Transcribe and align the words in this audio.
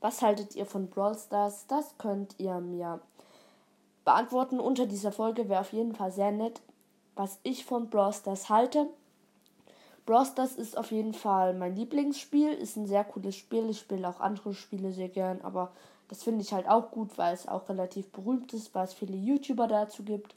Was 0.00 0.22
haltet 0.22 0.54
ihr 0.54 0.66
von 0.66 0.88
Brawl 0.88 1.16
Stars? 1.16 1.66
Das 1.66 1.96
könnt 1.98 2.34
ihr 2.38 2.60
mir 2.60 3.00
beantworten 4.04 4.60
unter 4.60 4.86
dieser 4.86 5.12
Folge. 5.12 5.48
Wäre 5.48 5.60
auf 5.60 5.72
jeden 5.72 5.94
Fall 5.94 6.12
sehr 6.12 6.32
nett, 6.32 6.60
was 7.14 7.38
ich 7.42 7.64
von 7.64 7.90
Brawl 7.90 8.12
Stars 8.12 8.48
halte. 8.48 8.88
Brawl 10.04 10.24
Stars 10.24 10.52
ist 10.52 10.78
auf 10.78 10.92
jeden 10.92 11.14
Fall 11.14 11.54
mein 11.54 11.74
Lieblingsspiel. 11.74 12.52
Ist 12.52 12.76
ein 12.76 12.86
sehr 12.86 13.04
cooles 13.04 13.36
Spiel. 13.36 13.68
Ich 13.68 13.80
spiele 13.80 14.08
auch 14.08 14.20
andere 14.20 14.54
Spiele 14.54 14.92
sehr 14.92 15.08
gern, 15.08 15.40
aber 15.42 15.72
das 16.08 16.22
finde 16.22 16.42
ich 16.42 16.52
halt 16.52 16.68
auch 16.68 16.92
gut, 16.92 17.18
weil 17.18 17.34
es 17.34 17.48
auch 17.48 17.68
relativ 17.68 18.12
berühmt 18.12 18.52
ist, 18.52 18.74
weil 18.74 18.84
es 18.84 18.94
viele 18.94 19.16
YouTuber 19.16 19.66
dazu 19.66 20.04
gibt. 20.04 20.36